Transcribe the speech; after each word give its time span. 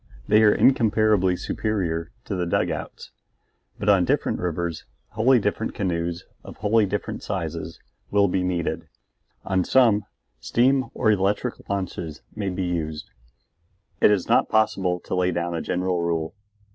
They 0.27 0.41
are 0.41 0.51
incomparably 0.51 1.37
superior 1.37 2.09
to 2.25 2.33
the 2.33 2.47
dugouts. 2.47 3.11
But 3.77 3.87
on 3.87 4.03
different 4.03 4.39
rivers 4.39 4.83
wholly 5.09 5.37
different 5.37 5.75
canoes, 5.75 6.25
of 6.43 6.57
wholly 6.57 6.87
different 6.87 7.21
sizes, 7.21 7.79
will 8.09 8.27
be 8.27 8.41
needed; 8.41 8.87
on 9.45 9.63
some 9.63 10.05
steam 10.39 10.85
or 10.95 11.11
electric 11.11 11.69
launches 11.69 12.23
may 12.35 12.49
be 12.49 12.63
used; 12.63 13.11
it 13.99 14.09
is 14.09 14.27
not 14.27 14.49
possible 14.49 14.99
to 15.01 15.13
lay 15.13 15.29
down 15.29 15.53
a 15.53 15.61
general 15.61 16.01
rule. 16.01 16.33